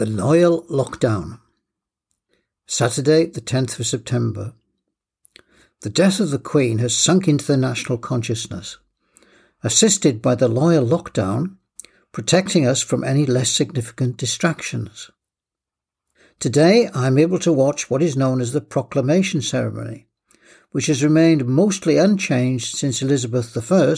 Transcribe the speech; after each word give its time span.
The 0.00 0.06
Loyal 0.06 0.62
Lockdown. 0.70 1.40
Saturday, 2.66 3.26
the 3.26 3.42
10th 3.42 3.78
of 3.78 3.86
September. 3.86 4.54
The 5.82 5.90
death 5.90 6.20
of 6.20 6.30
the 6.30 6.38
Queen 6.38 6.78
has 6.78 6.96
sunk 6.96 7.28
into 7.28 7.44
the 7.44 7.58
national 7.58 7.98
consciousness, 7.98 8.78
assisted 9.62 10.22
by 10.22 10.36
the 10.36 10.48
loyal 10.48 10.86
lockdown, 10.86 11.56
protecting 12.12 12.66
us 12.66 12.82
from 12.82 13.04
any 13.04 13.26
less 13.26 13.50
significant 13.50 14.16
distractions. 14.16 15.10
Today, 16.38 16.88
I 16.94 17.06
am 17.06 17.18
able 17.18 17.38
to 17.40 17.52
watch 17.52 17.90
what 17.90 18.00
is 18.00 18.16
known 18.16 18.40
as 18.40 18.54
the 18.54 18.62
proclamation 18.62 19.42
ceremony, 19.42 20.06
which 20.70 20.86
has 20.86 21.04
remained 21.04 21.44
mostly 21.44 21.98
unchanged 21.98 22.74
since 22.74 23.02
Elizabeth 23.02 23.54
I, 23.70 23.96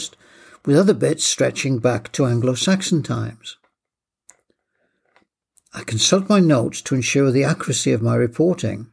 with 0.65 0.75
other 0.75 0.93
bits 0.93 1.23
stretching 1.23 1.79
back 1.79 2.11
to 2.11 2.25
Anglo 2.25 2.55
Saxon 2.55 3.03
times. 3.03 3.55
I 5.73 5.83
consult 5.83 6.29
my 6.29 6.39
notes 6.39 6.81
to 6.83 6.95
ensure 6.95 7.31
the 7.31 7.43
accuracy 7.43 7.91
of 7.91 8.01
my 8.01 8.15
reporting, 8.15 8.87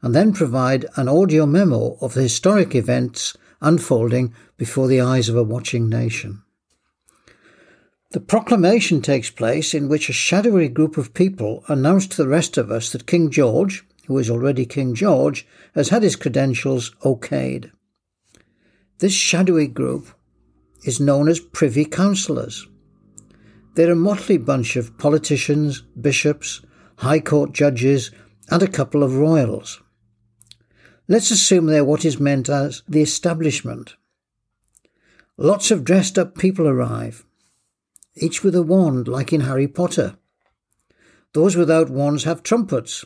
and 0.00 0.14
then 0.14 0.32
provide 0.32 0.86
an 0.96 1.08
audio 1.08 1.44
memo 1.46 1.98
of 2.00 2.14
the 2.14 2.22
historic 2.22 2.74
events 2.74 3.36
unfolding 3.60 4.34
before 4.56 4.88
the 4.88 5.00
eyes 5.00 5.28
of 5.28 5.36
a 5.36 5.42
watching 5.42 5.88
nation. 5.88 6.42
The 8.12 8.20
proclamation 8.20 9.02
takes 9.02 9.30
place 9.30 9.74
in 9.74 9.88
which 9.88 10.08
a 10.08 10.14
shadowy 10.14 10.68
group 10.68 10.96
of 10.96 11.12
people 11.12 11.64
announce 11.68 12.06
to 12.06 12.16
the 12.16 12.28
rest 12.28 12.56
of 12.56 12.70
us 12.70 12.92
that 12.92 13.06
King 13.06 13.30
George, 13.30 13.84
who 14.06 14.16
is 14.18 14.30
already 14.30 14.64
King 14.64 14.94
George, 14.94 15.46
has 15.74 15.90
had 15.90 16.02
his 16.02 16.16
credentials 16.16 16.92
okayed. 17.02 17.70
This 18.98 19.12
shadowy 19.12 19.66
group 19.66 20.06
is 20.84 21.00
known 21.00 21.28
as 21.28 21.40
Privy 21.40 21.84
Councillors. 21.84 22.66
They're 23.76 23.92
a 23.92 23.94
motley 23.94 24.38
bunch 24.38 24.76
of 24.76 24.96
politicians, 24.96 25.82
bishops, 26.00 26.62
High 26.96 27.20
Court 27.20 27.52
judges, 27.52 28.10
and 28.50 28.62
a 28.62 28.68
couple 28.68 29.02
of 29.02 29.16
royals. 29.16 29.82
Let's 31.08 31.30
assume 31.30 31.66
they're 31.66 31.84
what 31.84 32.06
is 32.06 32.18
meant 32.18 32.48
as 32.48 32.82
the 32.88 33.02
establishment. 33.02 33.94
Lots 35.36 35.70
of 35.70 35.84
dressed 35.84 36.18
up 36.18 36.38
people 36.38 36.66
arrive, 36.66 37.26
each 38.14 38.42
with 38.42 38.54
a 38.54 38.62
wand 38.62 39.08
like 39.08 39.30
in 39.30 39.42
Harry 39.42 39.68
Potter. 39.68 40.16
Those 41.34 41.54
without 41.54 41.90
wands 41.90 42.24
have 42.24 42.42
trumpets. 42.42 43.04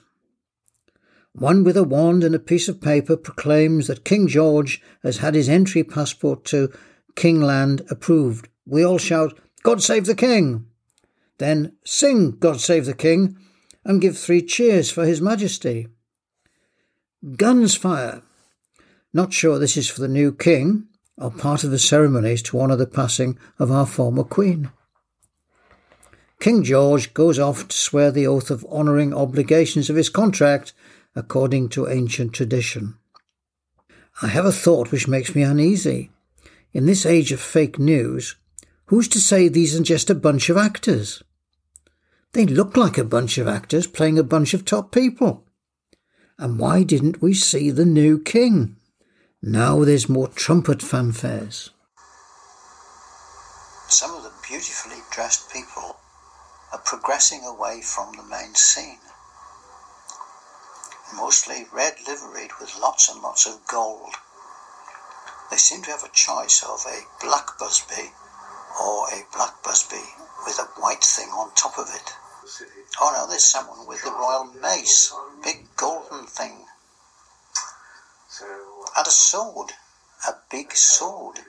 One 1.33 1.65
with 1.65 1.77
a 1.77 1.83
wand 1.83 2.23
and 2.23 2.35
a 2.35 2.39
piece 2.39 2.69
of 2.69 2.81
paper 2.81 3.17
proclaims 3.17 3.89
that 3.89 4.05
King 4.05 4.29
George 4.29 4.81
has 5.03 5.17
had 5.17 5.35
his 5.35 5.49
entry 5.49 5.83
passport 5.83 6.45
to 6.45 6.73
Kingland 7.17 7.91
approved. 7.91 8.49
We 8.67 8.85
all 8.85 8.99
shout, 8.99 9.37
God 9.63 9.83
save 9.83 10.07
the 10.07 10.15
King! 10.15 10.70
Then 11.41 11.73
sing 11.87 12.33
God 12.33 12.61
save 12.61 12.85
the 12.85 12.93
King 12.93 13.39
and 13.83 14.03
give 14.03 14.19
three 14.19 14.43
cheers 14.43 14.91
for 14.91 15.07
His 15.07 15.23
Majesty. 15.23 15.89
Guns 17.39 17.75
fire. 17.75 18.21
Not 19.15 19.33
sure 19.33 19.59
this 19.59 19.75
is 19.79 19.89
for 19.89 20.03
the 20.03 20.07
new 20.07 20.33
King 20.33 20.89
or 21.17 21.31
part 21.31 21.65
of 21.65 21.71
the 21.71 21.79
ceremonies 21.79 22.43
to 22.43 22.61
honour 22.61 22.77
the 22.77 22.87
passing 22.87 23.39
of 23.59 23.71
our 23.71 23.87
former 23.87 24.23
Queen. 24.23 24.71
King 26.41 26.63
George 26.63 27.15
goes 27.15 27.39
off 27.39 27.69
to 27.69 27.77
swear 27.77 28.11
the 28.11 28.27
oath 28.27 28.51
of 28.51 28.67
honouring 28.67 29.15
obligations 29.15 29.89
of 29.89 29.97
his 29.97 30.11
contract 30.11 30.75
according 31.17 31.71
to 31.71 31.89
ancient 31.89 32.35
tradition. 32.35 32.99
I 34.21 34.27
have 34.27 34.45
a 34.45 34.53
thought 34.53 34.93
which 34.93 35.09
makes 35.09 35.35
me 35.35 35.41
uneasy. 35.41 36.11
In 36.75 36.85
this 36.85 37.07
age 37.07 37.33
of 37.33 37.41
fake 37.41 37.79
news, 37.79 38.37
Who's 38.91 39.07
to 39.11 39.21
say 39.21 39.47
these 39.47 39.79
are 39.79 39.85
just 39.85 40.11
a 40.11 40.17
bunch 40.17 40.51
of 40.51 40.57
actors? 40.57 41.23
They 42.33 42.47
look 42.47 42.77
like 42.77 42.97
a 42.97 43.03
bunch 43.03 43.39
of 43.39 43.49
actors 43.49 43.89
playing 43.89 44.17
a 44.17 44.23
bunch 44.23 44.55
of 44.55 44.65
top 44.65 44.93
people. 44.93 45.45
And 46.39 46.61
why 46.61 46.85
didn't 46.85 47.21
we 47.21 47.35
see 47.35 47.71
the 47.71 47.85
new 47.85 48.21
king? 48.21 48.77
Now 49.43 49.85
there's 49.85 50.09
more 50.09 50.29
trumpet 50.29 50.79
fanfares. 50.79 51.71
Some 53.89 54.15
of 54.15 54.23
the 54.23 54.33
beautifully 54.47 55.03
dressed 55.11 55.53
people 55.53 55.97
are 56.73 56.79
progressing 56.85 57.43
away 57.45 57.81
from 57.83 58.15
the 58.15 58.23
main 58.23 58.55
scene. 58.55 59.01
Mostly 61.17 61.67
red 61.73 61.95
liveried 62.07 62.53
with 62.61 62.79
lots 62.81 63.13
and 63.13 63.21
lots 63.21 63.45
of 63.47 63.67
gold. 63.67 64.15
They 65.51 65.57
seem 65.57 65.83
to 65.83 65.91
have 65.91 66.05
a 66.05 66.15
choice 66.15 66.63
of 66.63 66.85
a 66.87 67.27
black 67.27 67.59
busby 67.59 68.13
or 68.81 69.09
a 69.09 69.27
black 69.35 69.65
busby 69.65 70.15
with 70.47 70.61
a 70.61 70.81
white 70.81 71.03
thing 71.03 71.29
on 71.31 71.53
top 71.55 71.77
of 71.77 71.89
it. 71.93 72.13
Oh 73.01 73.13
no, 73.15 73.27
there's 73.29 73.45
someone 73.45 73.87
with 73.87 74.03
the 74.03 74.11
royal 74.11 74.45
mace, 74.61 75.13
big 75.43 75.67
golden 75.77 76.27
thing, 76.27 76.67
and 78.97 79.07
a 79.07 79.11
sword, 79.11 79.73
a 80.29 80.35
big 80.51 80.75
sword. 80.75 81.41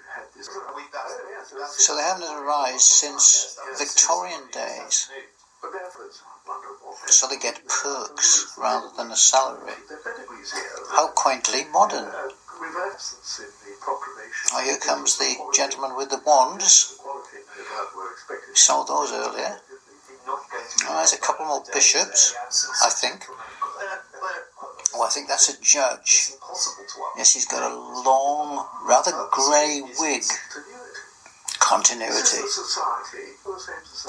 So 1.72 1.96
they 1.96 2.04
haven't 2.04 2.24
arrived 2.24 2.82
since 2.82 3.58
Victorian 3.78 4.50
days. 4.52 5.10
So 7.08 7.28
they 7.28 7.38
get 7.38 7.68
perks 7.68 8.54
rather 8.58 8.90
than 8.96 9.12
a 9.12 9.16
salary. 9.16 9.74
How 10.92 11.08
quaintly 11.08 11.66
modern. 11.66 12.12
Oh, 14.54 14.62
here 14.64 14.78
comes 14.78 15.18
the 15.18 15.36
gentleman 15.54 15.96
with 15.96 16.10
the 16.10 16.22
wands. 16.26 17.00
We 18.50 18.56
saw 18.56 18.84
those 18.84 19.12
earlier. 19.12 19.62
Oh, 20.88 20.98
there's 20.98 21.14
a 21.14 21.18
couple 21.18 21.46
more 21.46 21.64
bishops, 21.74 22.36
I 22.84 22.90
think. 22.90 23.26
Oh, 24.94 25.04
I 25.04 25.10
think 25.10 25.28
that's 25.28 25.50
a 25.50 25.62
judge. 25.62 26.32
Yes, 27.18 27.34
he's 27.34 27.46
got 27.46 27.72
a 27.72 27.76
long, 27.76 28.66
rather 28.86 29.12
grey 29.32 29.82
wig. 30.00 30.24
Continuity. 31.60 32.42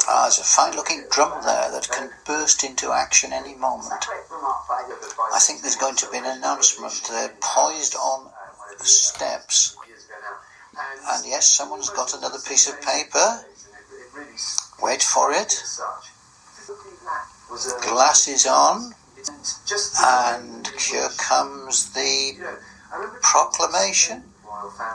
Ah, 0.09 0.23
there's 0.23 0.39
a 0.41 0.45
fine 0.45 0.75
looking 0.75 1.05
drum 1.11 1.33
there 1.45 1.71
that 1.71 1.89
can 1.89 2.11
burst 2.27 2.65
into 2.65 2.91
action 2.91 3.33
any 3.33 3.55
moment. 3.55 4.05
I 5.33 5.39
think 5.39 5.61
there's 5.63 5.77
going 5.77 5.97
to 5.97 6.11
be 6.11 6.19
an 6.19 6.25
announcement. 6.25 7.01
They're 7.09 7.33
poised 7.41 7.95
on 7.95 8.31
the 8.79 8.85
steps. 8.85 9.77
And 11.11 11.27
yes, 11.27 11.47
someone's 11.49 11.91
got 11.91 12.15
another 12.17 12.39
piece 12.41 12.69
of 12.69 12.81
paper. 12.81 13.45
Wait 14.83 15.03
for 15.03 15.31
it. 15.33 15.63
Glasses 17.83 18.47
on. 18.47 18.95
And 20.03 20.67
here 20.79 21.09
comes 21.19 21.93
the 21.93 22.37
proclamation. 23.23 24.23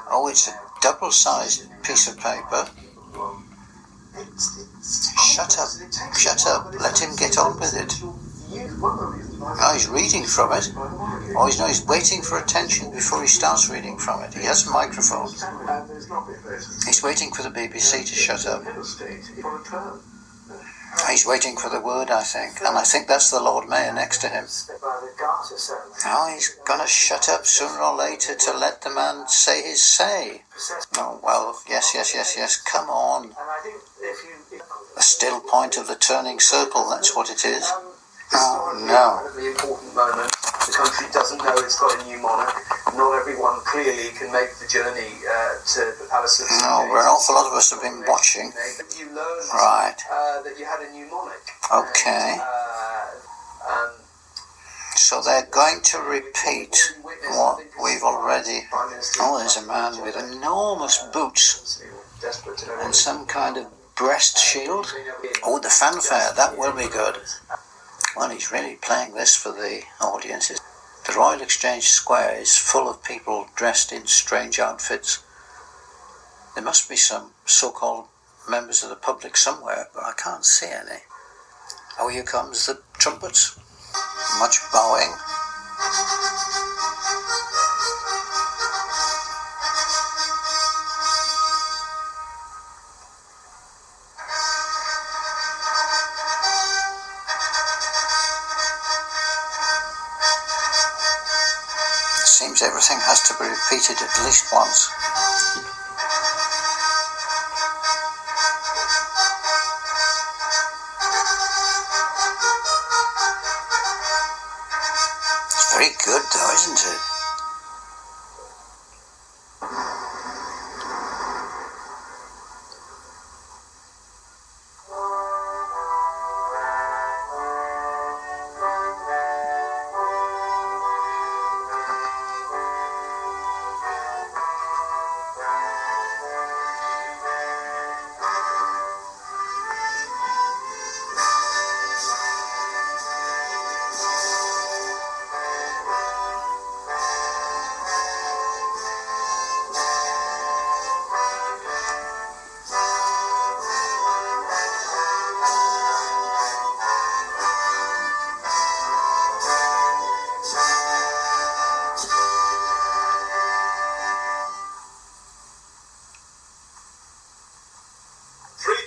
Oh, 0.09 0.27
it's 0.29 0.47
a 0.47 0.59
double 0.81 1.11
sized 1.11 1.67
piece 1.83 2.07
of 2.07 2.17
paper. 2.17 2.67
Shut 5.33 5.57
up, 5.59 5.69
shut 6.15 6.47
up, 6.47 6.73
let 6.79 6.99
him 6.99 7.15
get 7.15 7.37
on 7.37 7.59
with 7.59 7.73
it. 7.75 7.93
Oh, 9.39 9.71
he's 9.73 9.87
reading 9.87 10.23
from 10.23 10.53
it. 10.53 10.71
Oh, 10.75 11.45
he's, 11.45 11.59
no, 11.59 11.67
he's 11.67 11.85
waiting 11.85 12.21
for 12.21 12.39
attention 12.39 12.91
before 12.91 13.21
he 13.21 13.27
starts 13.27 13.69
reading 13.69 13.97
from 13.97 14.23
it. 14.23 14.33
He 14.33 14.43
has 14.43 14.65
a 14.67 14.71
microphone. 14.71 15.27
He's 16.85 17.03
waiting 17.03 17.31
for 17.31 17.43
the 17.43 17.49
BBC 17.49 18.05
to 18.05 18.15
shut 18.15 18.45
up. 18.47 18.63
He's 21.09 21.25
waiting 21.25 21.57
for 21.57 21.69
the 21.69 21.79
word, 21.79 22.09
I 22.09 22.23
think, 22.23 22.59
and 22.59 22.77
I 22.77 22.83
think 22.83 23.07
that's 23.07 23.29
the 23.31 23.41
Lord 23.41 23.67
Mayor 23.69 23.93
next 23.93 24.19
to 24.21 24.29
him. 24.29 24.45
Oh, 26.05 26.31
he's 26.33 26.49
going 26.65 26.79
to 26.79 26.87
shut 26.87 27.29
up 27.29 27.45
sooner 27.45 27.81
or 27.81 27.95
later 27.95 28.35
to 28.35 28.57
let 28.57 28.81
the 28.81 28.89
man 28.89 29.27
say 29.27 29.61
his 29.63 29.81
say. 29.81 30.43
Oh, 30.97 31.19
well, 31.23 31.59
yes, 31.67 31.93
yes, 31.93 32.13
yes, 32.13 32.35
yes, 32.37 32.57
come 32.61 32.89
on. 32.89 33.33
A 34.97 35.01
still 35.01 35.39
point 35.41 35.77
of 35.77 35.87
the 35.87 35.95
turning 35.95 36.39
circle, 36.39 36.89
that's 36.89 37.15
what 37.15 37.29
it 37.29 37.45
is. 37.45 37.71
Oh, 38.33 38.73
no. 38.87 39.23
The 40.67 40.73
important 40.73 40.91
moment. 40.91 41.07
The 41.07 41.07
country 41.07 41.07
doesn't 41.13 41.37
know 41.39 41.55
it's 41.63 41.79
got 41.79 41.95
a 41.95 42.07
new 42.07 42.19
monarch. 42.19 42.55
Not 42.95 43.19
everyone 43.19 43.59
clearly 43.63 44.09
can 44.17 44.31
make 44.31 44.51
the 44.59 44.67
journey 44.67 45.07
uh, 45.23 45.63
to 45.63 45.79
the 45.99 46.07
Palace 46.09 46.39
of 46.41 46.47
No, 46.61 46.91
an 46.91 47.07
awful 47.07 47.35
lot 47.35 47.47
of 47.47 47.53
us 47.53 47.71
have 47.71 47.81
been 47.81 48.03
watching. 48.07 48.51
You 48.99 49.05
learned 49.15 49.47
Right. 49.53 49.95
uh, 50.11 50.41
that 50.43 50.59
you 50.59 50.65
had 50.65 50.81
a 50.81 50.91
new 50.91 51.05
monarch. 51.09 51.47
Okay. 51.71 52.37
Uh, 52.41 53.71
um, 53.71 53.91
So 54.95 55.21
they're 55.21 55.47
going 55.51 55.81
to 55.83 55.99
repeat 55.99 56.75
what 57.01 57.63
we've 57.81 58.03
already. 58.03 58.65
Oh, 58.73 59.37
there's 59.39 59.57
a 59.57 59.65
man 59.67 60.01
with 60.01 60.15
enormous 60.17 60.97
boots 61.13 61.81
to 62.19 62.65
know 62.67 62.79
and 62.81 62.95
some 62.95 63.25
kind 63.25 63.57
of 63.57 63.67
breast 63.95 64.37
shield. 64.37 64.87
Oh, 65.43 65.59
the 65.59 65.69
fanfare, 65.69 66.33
that 66.35 66.57
will 66.57 66.73
be 66.73 66.87
good. 66.87 67.17
Well, 68.17 68.29
he's 68.29 68.51
really 68.51 68.77
playing 68.81 69.13
this 69.13 69.35
for 69.35 69.51
the 69.51 69.83
audiences. 70.01 70.59
The 71.05 71.13
Royal 71.13 71.39
Exchange 71.39 71.83
Square 71.83 72.39
is 72.39 72.57
full 72.57 72.89
of 72.89 73.03
people 73.03 73.47
dressed 73.55 73.91
in 73.91 74.07
strange 74.07 74.57
outfits. 74.57 75.23
There 76.55 76.63
must 76.63 76.89
be 76.89 76.95
some 76.95 77.33
so 77.45 77.69
called 77.69 78.05
members 78.49 78.81
of 78.81 78.89
the 78.89 78.95
public 78.95 79.37
somewhere, 79.37 79.89
but 79.93 80.03
I 80.03 80.13
can't 80.17 80.43
see 80.43 80.65
any. 80.65 81.03
Oh, 81.99 82.09
here 82.09 82.23
comes 82.23 82.65
the 82.65 82.81
trumpets. 82.97 83.55
Much 84.39 84.57
bowing. 84.73 85.13
Seems 102.37 102.61
everything 102.61 102.99
has 103.01 103.23
to 103.23 103.33
be 103.41 103.49
repeated 103.49 103.97
at 103.97 104.13
least 104.23 104.53
once. 104.53 104.93
It's 115.49 115.73
very 115.73 115.89
good 116.05 116.21
though, 116.29 116.53
isn't 116.53 116.93
it? 116.93 117.16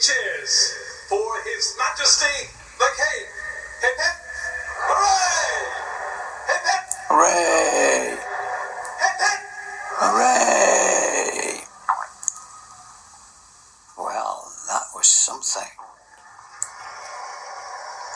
Cheers 0.01 0.73
for 1.09 1.43
His 1.45 1.77
Majesty 1.77 2.49
the 2.79 2.89
King. 2.97 3.27
Hip 3.83 3.97
hip! 4.01 4.17
Hooray! 4.89 5.61
Hip 6.49 6.65
hip! 6.65 6.85
Hooray! 7.13 8.17
Hip 8.17 9.19
hip! 9.21 9.41
Hooray! 10.01 11.61
Well, 13.99 14.49
that 14.69 14.85
was 14.95 15.07
something. 15.07 15.69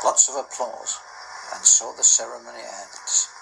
Lots 0.05 0.29
of 0.31 0.37
applause, 0.37 0.99
and 1.55 1.65
so 1.65 1.93
the 1.99 2.05
ceremony 2.05 2.65
ends. 2.65 3.34